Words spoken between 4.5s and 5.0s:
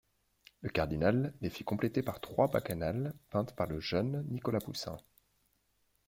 Poussin.